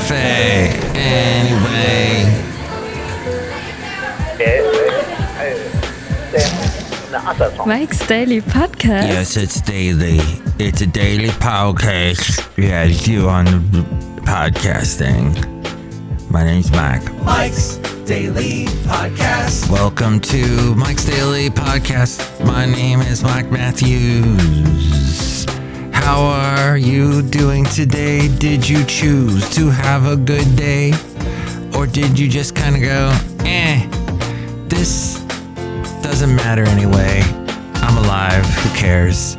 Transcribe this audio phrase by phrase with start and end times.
[0.00, 0.70] cafe.
[0.94, 2.24] Anyway,
[7.66, 9.08] Mike's Daily Podcast.
[9.08, 10.20] yes, it's daily.
[10.58, 13.82] It's a daily podcast we had to on the
[14.22, 15.34] podcasting.
[16.30, 17.12] My name's Mike.
[17.22, 17.76] Mike's
[18.06, 19.70] Daily Podcast.
[19.70, 22.44] Welcome to Mike's Daily Podcast.
[22.44, 24.80] My name is Mike Matthews.
[26.02, 28.28] How are you doing today?
[28.38, 30.92] Did you choose to have a good day?
[31.76, 33.86] Or did you just kind of go, eh,
[34.68, 35.20] this
[36.02, 37.22] doesn't matter anyway.
[37.74, 38.44] I'm alive.
[38.44, 39.36] Who cares?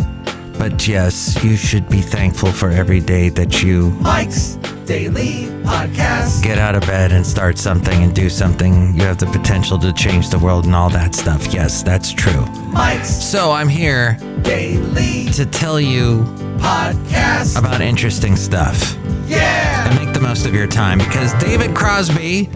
[0.57, 6.43] But yes, you should be thankful for every day that you Mike's Daily Podcast.
[6.43, 8.95] get out of bed and start something and do something.
[8.95, 11.53] You have the potential to change the world and all that stuff.
[11.53, 12.45] Yes, that's true.
[12.73, 16.23] Mike's So I'm here Daily to tell you
[16.57, 17.57] Podcast.
[17.57, 19.87] about interesting stuff Yeah.
[19.89, 22.49] and make the most of your time because David Crosby,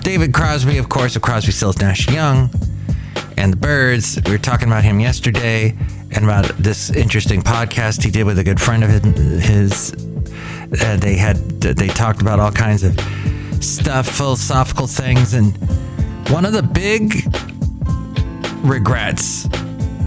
[0.00, 2.50] David Crosby, of course, of Crosby, Stills, Nash Young,
[3.36, 4.18] and the Byrds.
[4.24, 5.76] We were talking about him yesterday
[6.10, 9.94] and about this interesting podcast he did with a good friend of his.
[10.80, 12.98] Uh, they had they talked about all kinds of
[13.62, 15.56] stuff, philosophical things, and
[16.30, 17.24] one of the big
[18.64, 19.48] regrets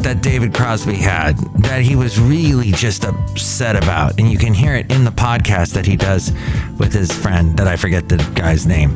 [0.05, 4.19] that David Crosby had that he was really just upset about.
[4.19, 6.31] And you can hear it in the podcast that he does
[6.77, 8.95] with his friend, that I forget the guy's name.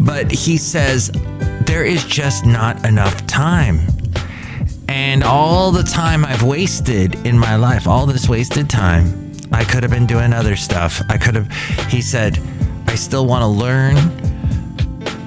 [0.00, 1.10] But he says,
[1.66, 3.80] There is just not enough time.
[4.88, 9.82] And all the time I've wasted in my life, all this wasted time, I could
[9.82, 11.00] have been doing other stuff.
[11.08, 11.50] I could have,
[11.88, 12.38] he said,
[12.86, 13.96] I still want to learn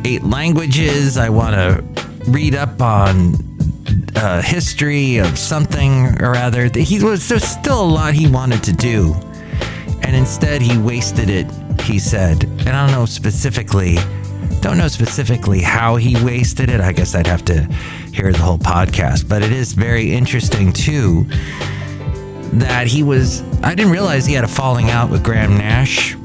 [0.05, 1.17] eight languages.
[1.17, 1.83] I want to
[2.31, 3.35] read up on
[4.15, 6.69] uh, history of something or other.
[6.73, 9.13] He was there's still a lot he wanted to do,
[10.01, 11.49] and instead he wasted it.
[11.81, 13.97] He said, and I don't know specifically,
[14.61, 16.81] don't know specifically how he wasted it.
[16.81, 17.63] I guess I'd have to
[18.13, 21.25] hear the whole podcast, but it is very interesting too
[22.53, 23.43] that he was.
[23.63, 26.15] I didn't realize he had a falling out with Graham Nash.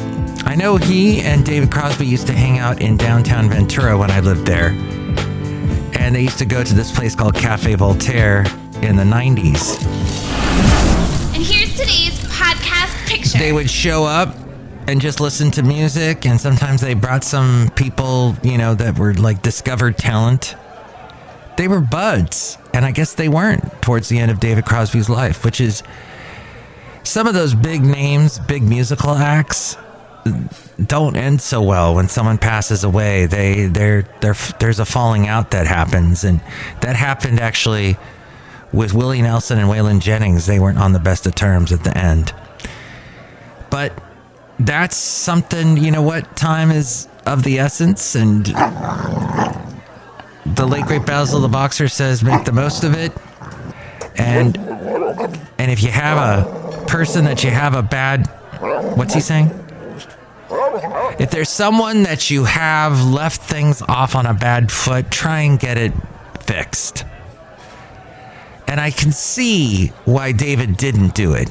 [0.47, 4.21] I know he and David Crosby used to hang out in downtown Ventura when I
[4.21, 4.71] lived there
[6.05, 8.41] and they used to go to this place called Cafe Voltaire
[8.83, 9.83] in the 90s.
[11.35, 13.39] And here's today's podcast picture.
[13.39, 14.37] They would show up
[14.87, 19.15] and just listen to music, and sometimes they brought some people, you know, that were
[19.15, 20.57] like discovered talent.
[21.57, 25.43] They were buds, and I guess they weren't towards the end of David Crosby's life,
[25.43, 25.83] which is
[27.05, 29.77] some of those big names, big musical acts
[30.87, 33.27] don't end so well when someone passes away.
[33.27, 34.03] They there
[34.59, 36.41] there's a falling out that happens, and
[36.81, 37.97] that happened actually
[38.73, 40.47] with Willie Nelson and Waylon Jennings.
[40.47, 42.33] They weren't on the best of terms at the end,
[43.71, 43.93] but
[44.59, 45.77] that's something.
[45.77, 46.37] You know what?
[46.37, 48.47] Time is of the essence, and
[50.47, 53.13] the late great Basil the Boxer says, "Make the most of it."
[54.17, 54.57] And
[55.59, 58.27] and if you have a person that you have a bad,
[58.97, 59.51] what's he saying?
[61.19, 65.59] If there's someone that you have left things off on a bad foot, try and
[65.59, 65.93] get it
[66.41, 67.05] fixed.
[68.67, 71.51] And I can see why David didn't do it.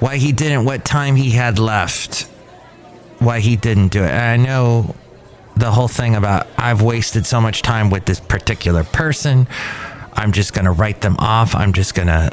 [0.00, 2.22] Why he didn't, what time he had left.
[3.18, 4.10] Why he didn't do it.
[4.10, 4.94] And I know
[5.56, 9.48] the whole thing about I've wasted so much time with this particular person.
[10.12, 11.54] I'm just going to write them off.
[11.54, 12.30] I'm just going to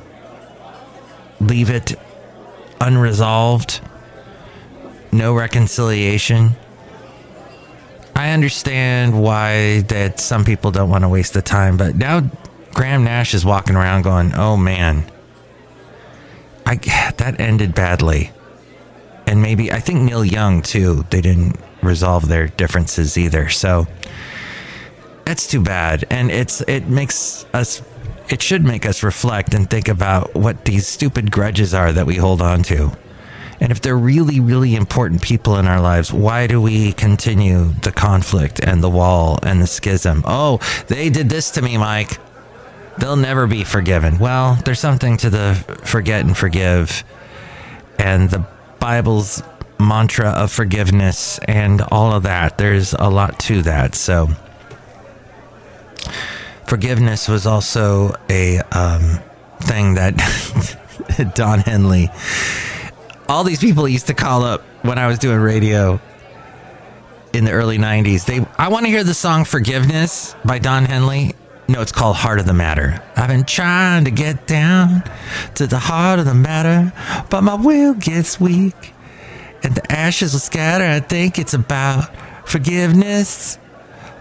[1.48, 1.96] leave it
[2.82, 3.82] unresolved
[5.16, 6.52] no reconciliation.
[8.16, 12.30] I understand why that some people don't want to waste the time, but now
[12.74, 15.06] Graham Nash is walking around going, "Oh man,
[16.66, 16.76] I
[17.18, 18.32] that ended badly."
[19.28, 21.06] And maybe I think Neil Young too.
[21.10, 23.50] They didn't resolve their differences either.
[23.50, 23.88] So
[25.26, 26.06] that's too bad.
[26.10, 27.82] And it's it makes us
[28.30, 32.16] it should make us reflect and think about what these stupid grudges are that we
[32.16, 32.92] hold on to.
[33.60, 37.92] And if they're really, really important people in our lives, why do we continue the
[37.92, 40.24] conflict and the wall and the schism?
[40.26, 42.18] Oh, they did this to me, Mike.
[42.98, 44.20] They'll never be forgiven.
[44.20, 47.04] Well, there's something to the forget and forgive
[48.00, 48.46] and the
[48.80, 49.42] Bible's
[49.80, 52.58] mantra of forgiveness and all of that.
[52.58, 53.96] There's a lot to that.
[53.96, 54.30] So,
[56.66, 59.20] forgiveness was also a um,
[59.62, 60.16] thing that
[61.36, 62.10] Don Henley
[63.28, 66.00] all these people used to call up when I was doing radio
[67.34, 68.26] in the early 90s.
[68.26, 71.34] They I want to hear the song Forgiveness by Don Henley.
[71.68, 73.02] No, it's called Heart of the Matter.
[73.16, 75.04] I've been trying to get down
[75.56, 76.94] to the heart of the matter,
[77.32, 78.94] but my will gets weak.
[79.64, 80.84] and the ashes will scatter.
[80.86, 82.16] I think it's about
[82.48, 83.58] forgiveness.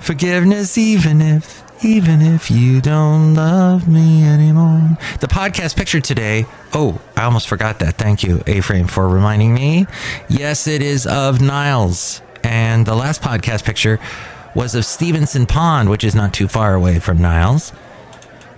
[0.00, 4.96] Forgiveness, even if, even if you don't love me anymore.
[5.20, 6.46] The podcast picture today.
[6.72, 7.96] Oh, I almost forgot that.
[7.96, 9.86] Thank you, A Frame, for reminding me.
[10.28, 12.22] Yes, it is of Niles.
[12.42, 14.00] And the last podcast picture
[14.54, 17.72] was of Stevenson Pond, which is not too far away from Niles.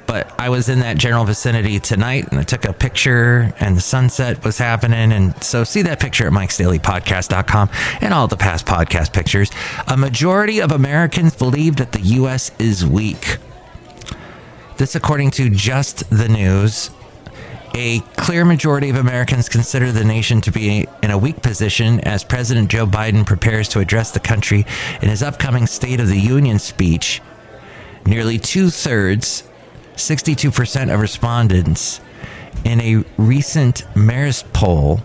[0.06, 3.80] But I was in that general vicinity tonight and I took a picture and the
[3.80, 5.12] sunset was happening.
[5.12, 7.70] And so see that picture at mikesdailypodcast.com
[8.00, 9.50] and all the past podcast pictures.
[9.88, 12.52] A majority of Americans believe that the U.S.
[12.58, 13.38] is weak.
[14.76, 16.90] This, according to Just the News,
[17.74, 22.24] a clear majority of Americans consider the nation to be in a weak position as
[22.24, 24.64] President Joe Biden prepares to address the country
[25.02, 27.20] in his upcoming State of the Union speech.
[28.06, 29.42] Nearly two thirds
[29.96, 32.00] 62% of respondents
[32.64, 35.00] in a recent Marist poll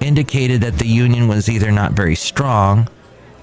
[0.00, 2.88] indicated that the union was either not very strong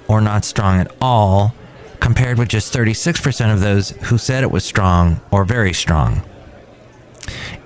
[0.07, 1.53] or not strong at all,
[1.99, 6.21] compared with just 36% of those who said it was strong or very strong.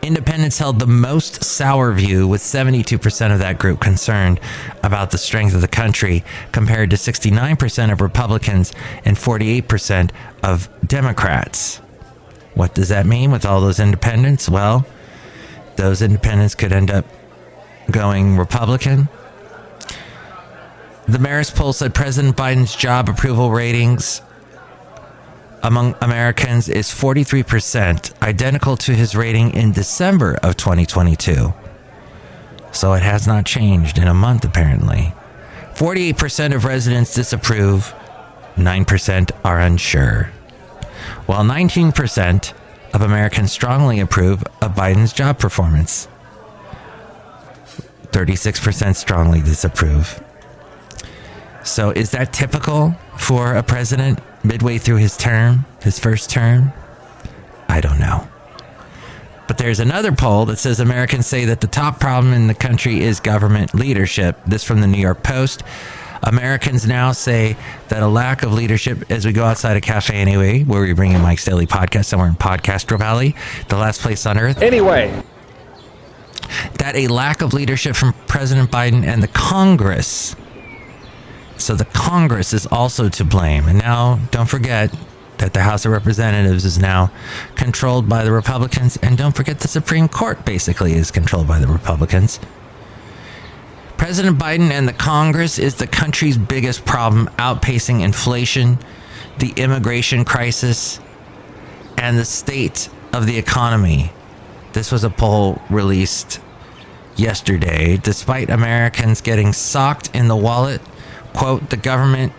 [0.01, 4.39] Independents held the most sour view, with 72% of that group concerned
[4.83, 6.23] about the strength of the country,
[6.53, 8.71] compared to 69% of Republicans
[9.03, 10.11] and 48%
[10.41, 11.81] of Democrats.
[12.59, 14.49] What does that mean with all those independents?
[14.49, 14.85] Well,
[15.77, 17.05] those independents could end up
[17.89, 19.07] going Republican.
[21.07, 24.21] The Marist poll said President Biden's job approval ratings
[25.63, 31.53] among Americans is 43%, identical to his rating in December of 2022.
[32.73, 35.13] So it has not changed in a month, apparently.
[35.75, 37.95] 48% of residents disapprove,
[38.57, 40.33] 9% are unsure
[41.25, 42.53] while 19%
[42.93, 46.07] of Americans strongly approve of Biden's job performance.
[48.11, 50.23] 36% strongly disapprove.
[51.63, 56.71] So, is that typical for a president midway through his term, his first term?
[57.67, 58.27] I don't know.
[59.47, 63.01] But there's another poll that says Americans say that the top problem in the country
[63.01, 64.39] is government leadership.
[64.45, 65.63] This from the New York Post.
[66.23, 67.55] Americans now say
[67.87, 71.11] that a lack of leadership as we go outside a cafe anyway, where we bring
[71.13, 73.35] in Mike's Daily Podcast somewhere in Podcastro Valley,
[73.69, 74.61] the last place on earth.
[74.61, 75.23] Anyway,
[76.77, 80.35] that a lack of leadership from President Biden and the Congress.
[81.57, 83.67] So the Congress is also to blame.
[83.67, 84.93] And now, don't forget
[85.39, 87.11] that the House of Representatives is now
[87.55, 88.97] controlled by the Republicans.
[88.97, 92.39] And don't forget the Supreme Court basically is controlled by the Republicans.
[94.09, 98.79] President Biden and the Congress is the country's biggest problem, outpacing inflation,
[99.37, 100.99] the immigration crisis,
[101.95, 104.11] and the state of the economy.
[104.73, 106.39] This was a poll released
[107.17, 107.97] yesterday.
[107.97, 110.81] Despite Americans getting socked in the wallet,
[111.35, 112.33] quote, the government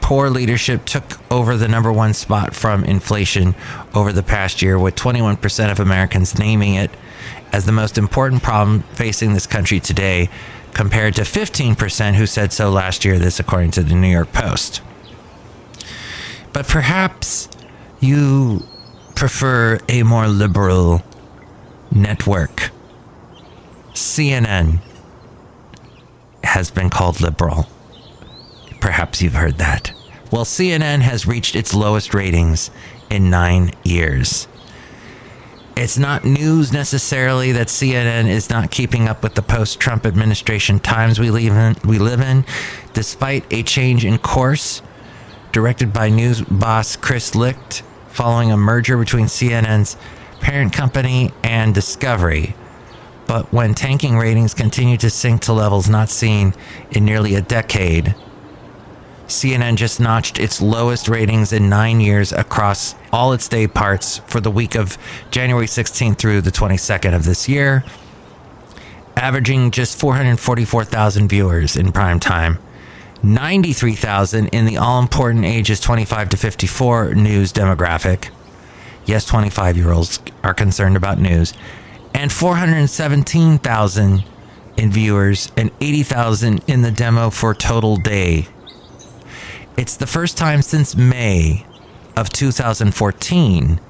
[0.00, 3.54] poor leadership took over the number one spot from inflation
[3.94, 6.90] over the past year, with 21% of Americans naming it
[7.52, 10.30] as the most important problem facing this country today
[10.72, 14.80] compared to 15% who said so last year, this according to the New York Post.
[16.52, 17.48] But perhaps
[18.00, 18.66] you
[19.14, 21.02] prefer a more liberal
[21.90, 22.70] network.
[23.94, 24.80] CNN
[26.44, 27.66] has been called liberal.
[28.80, 29.92] Perhaps you've heard that.
[30.30, 32.70] Well, CNN has reached its lowest ratings
[33.10, 34.48] in nine years.
[35.74, 41.18] It's not news necessarily that CNN is not keeping up with the post-Trump administration times
[41.18, 42.44] we live in, we live in,
[42.92, 44.82] despite a change in course
[45.50, 49.96] directed by news boss Chris Licht following a merger between CNN's
[50.40, 52.54] parent company and Discovery.
[53.26, 56.52] But when tanking ratings continue to sink to levels not seen
[56.90, 58.14] in nearly a decade,
[59.26, 64.40] CNN just notched its lowest ratings in nine years across all its day parts for
[64.40, 64.98] the week of
[65.30, 67.84] January 16th through the 22nd of this year,
[69.16, 72.58] averaging just 444,000 viewers in prime time.
[73.22, 78.30] 93,000 in the all important ages 25 to 54 news demographic.
[79.04, 81.54] Yes, 25 year olds are concerned about news.
[82.14, 84.24] And 417,000
[84.76, 88.48] in viewers and 80,000 in the demo for total day
[89.76, 91.64] it's the first time since May
[92.16, 93.80] of 2014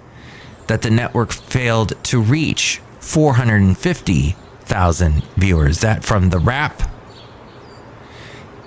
[0.69, 5.81] that the network failed to reach 450,000 viewers.
[5.81, 6.89] That from The Wrap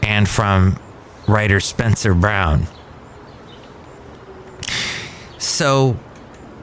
[0.03, 0.77] and from
[1.27, 2.67] writer Spencer Brown.
[5.37, 5.97] So,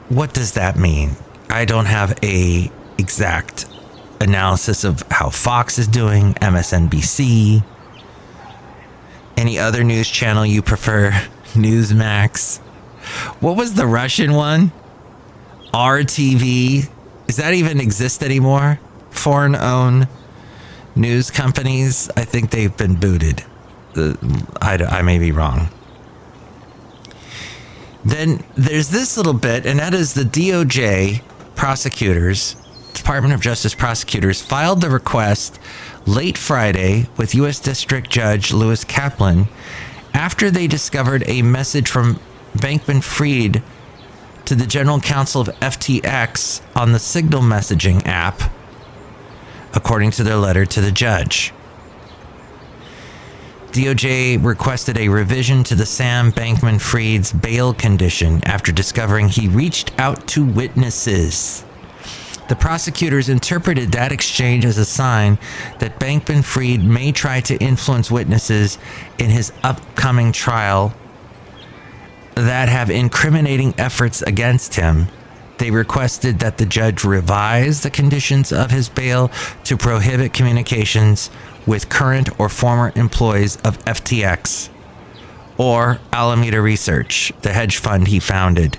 [0.09, 1.11] what does that mean?
[1.49, 3.65] I don't have a exact
[4.21, 7.63] analysis of how Fox is doing, MSNBC,
[9.43, 11.11] Any other news channel you prefer?
[11.51, 12.59] Newsmax.
[13.41, 14.71] What was the Russian one?
[15.73, 16.89] RTV.
[17.27, 18.79] Does that even exist anymore?
[19.09, 20.07] Foreign owned
[20.95, 22.09] news companies.
[22.15, 23.43] I think they've been booted.
[23.97, 24.13] Uh,
[24.61, 25.67] I, I may be wrong.
[28.05, 31.21] Then there's this little bit, and that is the DOJ
[31.55, 32.55] prosecutors,
[32.93, 35.59] Department of Justice prosecutors, filed the request
[36.05, 37.59] late Friday with U.S.
[37.59, 39.47] District Judge Lewis Kaplan
[40.13, 42.19] after they discovered a message from
[42.55, 43.63] Bankman Fried
[44.45, 48.41] to the General Counsel of FTX on the Signal messaging app,
[49.73, 51.53] according to their letter to the judge.
[53.71, 59.99] DOJ requested a revision to the Sam Bankman Fried's bail condition after discovering he reached
[59.99, 61.65] out to witnesses.
[62.49, 65.37] The prosecutors interpreted that exchange as a sign
[65.79, 68.77] that Bankman Fried may try to influence witnesses
[69.17, 70.93] in his upcoming trial
[72.35, 75.07] that have incriminating efforts against him.
[75.57, 79.31] They requested that the judge revise the conditions of his bail
[79.65, 81.29] to prohibit communications
[81.65, 84.69] with current or former employees of FTX
[85.57, 88.77] or Alameda Research, the hedge fund he founded.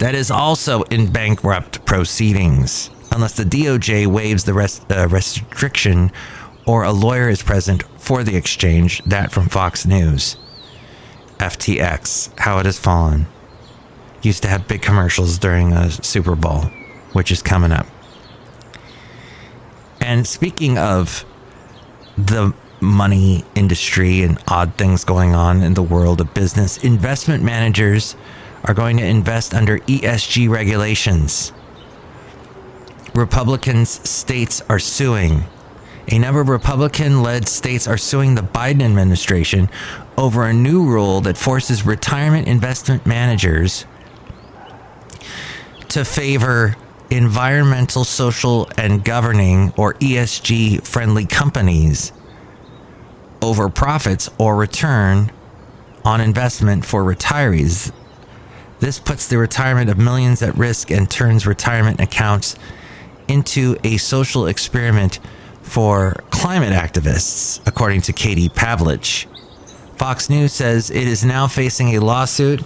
[0.00, 6.10] That is also in bankrupt proceedings, unless the DOJ waives the rest, uh, restriction
[6.66, 9.02] or a lawyer is present for the exchange.
[9.04, 10.38] That from Fox News.
[11.38, 13.26] FTX, how it has fallen.
[14.22, 16.62] Used to have big commercials during a Super Bowl,
[17.12, 17.86] which is coming up.
[20.00, 21.26] And speaking of
[22.16, 28.16] the money industry and odd things going on in the world of business, investment managers
[28.64, 31.52] are going to invest under ESG regulations.
[33.14, 35.44] Republicans states are suing.
[36.08, 39.68] A number of Republican led states are suing the Biden administration
[40.16, 43.86] over a new rule that forces retirement investment managers
[45.88, 46.76] to favor
[47.10, 52.12] environmental, social, and governing or ESG friendly companies
[53.42, 55.32] over profits or return
[56.04, 57.92] on investment for retirees.
[58.80, 62.56] This puts the retirement of millions at risk and turns retirement accounts
[63.28, 65.20] into a social experiment
[65.62, 69.26] for climate activists, according to Katie Pavlich.
[69.96, 72.64] Fox News says it is now facing a lawsuit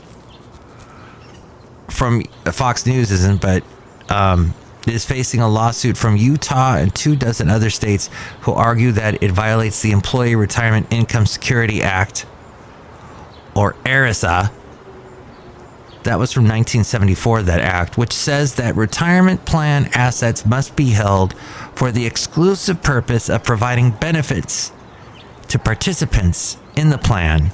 [1.89, 3.63] from Fox News isn't, but
[4.09, 4.55] um,
[4.87, 8.11] is facing a lawsuit from Utah and two dozen other states
[8.43, 12.27] who argue that it violates the Employee Retirement Income Security Act,
[13.55, 14.51] or ERISA.
[16.05, 21.35] That was from 1974, that act, which says that retirement plan assets must be held
[21.75, 24.71] for the exclusive purpose of providing benefits
[25.49, 27.51] to participants in the plan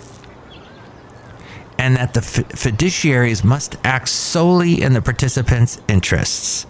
[1.81, 6.67] and that the fiduciaries must act solely in the participants' interests.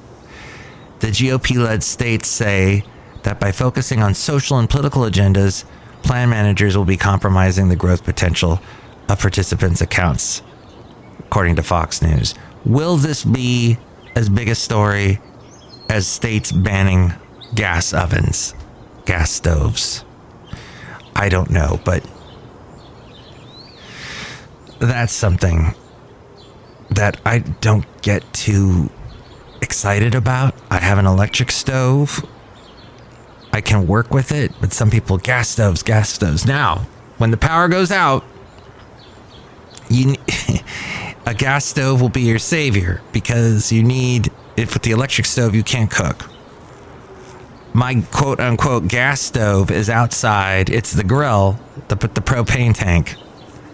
[1.00, 2.84] The GOP led states say
[3.24, 5.64] that by focusing on social and political agendas,
[6.02, 8.60] plan managers will be compromising the growth potential
[9.08, 10.42] of participants' accounts,
[11.30, 12.34] according to Fox News.
[12.64, 13.78] Will this be
[14.16, 15.20] as big a story
[15.88, 17.12] as states banning
[17.54, 18.52] gas ovens,
[19.06, 20.04] gas stoves?
[21.14, 22.04] I don't know, but
[24.80, 25.72] that's something
[26.90, 28.90] that I don't get too
[29.62, 30.56] excited about.
[30.68, 32.26] I have an electric stove.
[33.52, 36.44] I can work with it, but some people gas stoves, gas stoves.
[36.44, 38.24] Now, when the power goes out,
[39.90, 40.14] you
[41.26, 45.54] a gas stove will be your savior because you need if with the electric stove
[45.54, 46.30] you can't cook.
[47.72, 50.70] My quote unquote gas stove is outside.
[50.70, 53.16] It's the grill, the the propane tank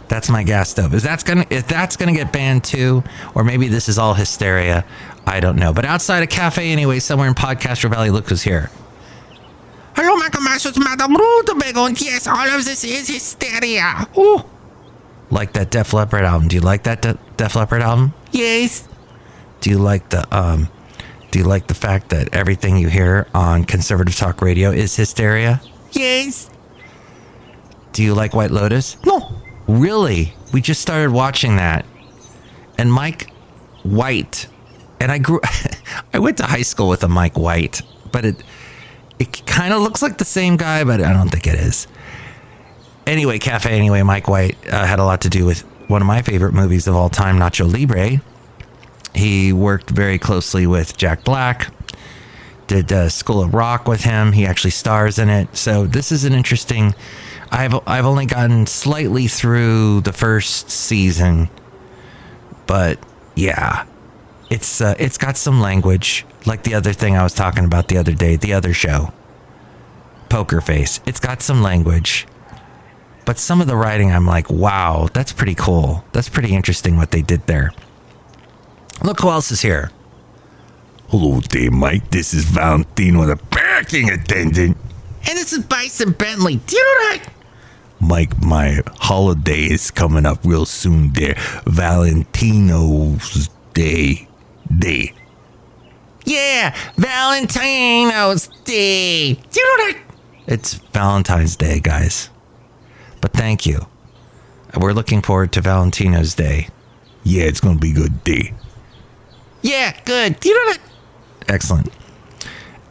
[0.09, 0.95] that's my gas stove.
[0.95, 3.03] Is that's gonna if that's gonna get banned too,
[3.35, 4.85] or maybe this is all hysteria?
[5.27, 5.73] I don't know.
[5.73, 8.71] But outside a cafe anyway, somewhere in Podcastro Valley, look who's here.
[9.95, 14.07] Hello, Michael Masters, Madame Rootabega, and yes, all of this is hysteria.
[14.19, 14.45] Ooh.
[15.31, 16.49] Like that Def Leppard album.
[16.49, 18.15] Do you like that De- Def Leppard album?
[18.31, 18.87] Yes.
[19.61, 20.69] Do you like the um?
[21.33, 25.61] Do you like the fact that everything you hear on conservative talk radio is hysteria?
[25.93, 26.49] Yes.
[27.93, 28.97] Do you like White Lotus?
[29.05, 29.29] No.
[29.67, 30.33] Really?
[30.53, 31.85] We just started watching that.
[32.79, 33.31] And Mike
[33.83, 34.47] White,
[35.01, 35.41] and I grew,
[36.15, 38.43] I went to high school with a Mike White, but it,
[39.19, 41.87] it kind of looks like the same guy, but I don't think it is.
[43.07, 46.23] Anyway, Cafe Anyway, Mike White uh, had a lot to do with one of my
[46.23, 48.21] favorite movies of all time, Nacho Libre.
[49.15, 51.73] He worked very closely with Jack Black,
[52.67, 54.33] did uh, School of Rock with him.
[54.33, 55.57] He actually stars in it.
[55.57, 56.95] So this is an interesting
[57.51, 61.49] I've I've only gotten slightly through the first season,
[62.67, 62.99] but
[63.35, 63.87] yeah,
[64.51, 67.99] it's uh, it's got some language like the other thing I was talking about the
[67.99, 69.13] other day, the other show,
[70.29, 71.01] Poker Face.
[71.07, 72.27] It's got some language,
[73.27, 76.05] but some of the writing, I'm like, wow, that's pretty cool.
[76.13, 77.73] That's pretty interesting what they did there.
[79.03, 79.91] Look who else is here.
[81.09, 82.11] Hello there, Mike.
[82.11, 84.77] This is Valentino, the parking attendant.
[85.29, 86.57] And this is Bison Bentley.
[86.57, 87.29] Do you know that?
[88.01, 91.35] Mike, my holiday is coming up real soon there.
[91.67, 94.29] Valentino's Day.
[94.79, 95.13] Day.
[96.25, 99.35] Yeah, Valentino's Day.
[99.35, 100.01] Do you know that?
[100.47, 102.31] It's Valentine's Day, guys.
[103.27, 103.81] But thank you.
[104.79, 106.69] We're looking forward to Valentino's Day.
[107.25, 108.55] Yeah, it's gonna be a good day.
[109.63, 110.45] Yeah, good.
[110.45, 110.79] You know that?
[111.49, 111.93] Excellent.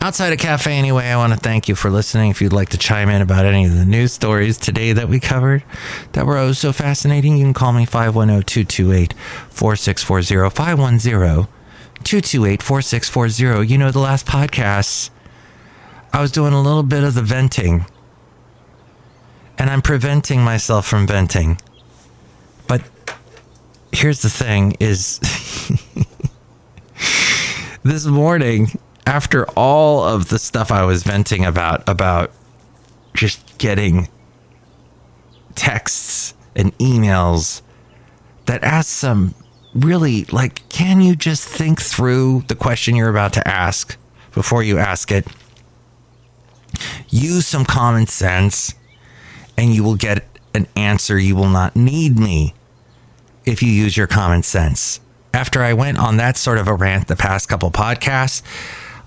[0.02, 2.32] Outside of Cafe, anyway, I want to thank you for listening.
[2.32, 5.22] If you'd like to chime in about any of the news stories today that we
[5.22, 5.64] covered
[6.12, 9.14] that were oh so fascinating, you can call me 510 228
[9.52, 10.54] 4640.
[10.54, 11.48] 510
[12.04, 13.68] 228 4640.
[13.72, 15.12] You know, the last podcast,
[16.12, 17.86] I was doing a little bit of the venting,
[19.66, 21.60] and I'm preventing myself from venting.
[22.68, 22.84] But
[23.92, 25.18] here's the thing is
[27.84, 28.68] this morning
[29.08, 32.32] after all of the stuff I was venting about about
[33.16, 34.08] just getting
[35.56, 37.64] texts and emails
[38.46, 39.34] that ask some
[39.74, 43.98] really like can you just think through the question you're about to ask
[44.32, 45.26] before you ask it
[47.10, 48.76] use some common sense
[49.58, 52.54] and you will get an answer you will not need me
[53.46, 55.00] if you use your common sense
[55.34, 58.42] after I went on that sort of a rant the past couple podcasts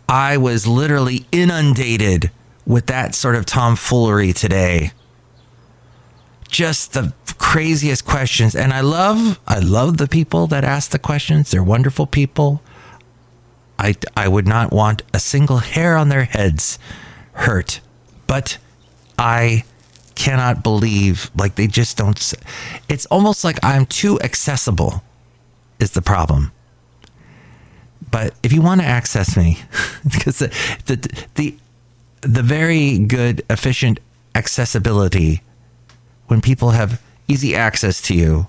[0.09, 2.31] I was literally inundated
[2.67, 4.93] with that sort of tomfoolery today.
[6.49, 8.55] Just the craziest questions.
[8.55, 11.50] And I love I love the people that ask the questions.
[11.50, 12.63] They're wonderful people.
[13.78, 16.78] I I would not want a single hair on their heads
[17.32, 17.80] hurt.
[18.26, 18.56] But
[19.19, 19.65] I
[20.19, 22.35] cannot believe like they just don't
[22.89, 25.02] it's almost like I'm too accessible
[25.78, 26.52] is the problem
[28.11, 29.59] but if you want to access me,
[30.04, 30.49] because the,
[30.87, 31.57] the the
[32.23, 34.00] the very good efficient
[34.35, 35.43] accessibility,
[36.26, 38.47] when people have easy access to you,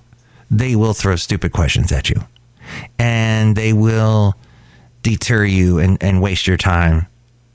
[0.50, 2.24] they will throw stupid questions at you,
[2.98, 4.34] and they will
[5.02, 7.06] deter you and, and waste your time.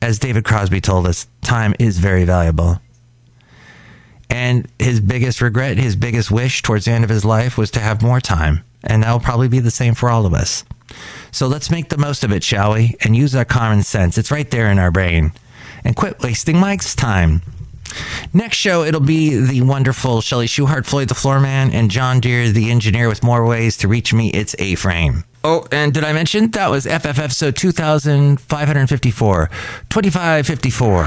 [0.01, 2.79] As David Crosby told us, time is very valuable.
[4.29, 7.79] And his biggest regret, his biggest wish towards the end of his life was to
[7.79, 8.63] have more time.
[8.83, 10.63] And that will probably be the same for all of us.
[11.31, 12.95] So let's make the most of it, shall we?
[13.01, 14.17] And use our common sense.
[14.17, 15.31] It's right there in our brain.
[15.83, 17.41] And quit wasting Mike's time.
[18.33, 22.71] Next show, it'll be the wonderful Chely Shoehart, Floyd the Floorman, and John Deer, the
[22.71, 24.29] engineer, with more ways to reach me.
[24.29, 25.23] It's A Frame.
[25.43, 29.49] Oh, and did I mention that was FFF so 2554,
[29.89, 31.03] 2554.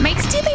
[0.00, 0.54] Mike's Daily